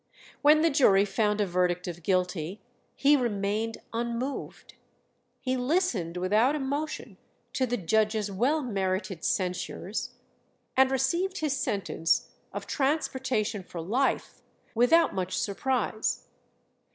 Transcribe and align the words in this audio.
When 0.41 0.61
the 0.61 0.71
jury 0.71 1.05
found 1.05 1.39
a 1.39 1.45
verdict 1.45 1.87
of 1.87 2.01
guilty 2.01 2.59
he 2.95 3.15
remained 3.15 3.77
unmoved. 3.93 4.73
He 5.39 5.55
listened 5.55 6.17
without 6.17 6.55
emotion 6.55 7.17
to 7.53 7.67
the 7.67 7.77
judge's 7.77 8.31
well 8.31 8.63
merited 8.63 9.23
censures, 9.23 10.15
and 10.75 10.89
received 10.89 11.37
his 11.41 11.55
sentence 11.55 12.31
of 12.51 12.65
transportation 12.65 13.61
for 13.61 13.79
life 13.79 14.41
without 14.73 15.13
much 15.13 15.37
surprise. 15.37 16.25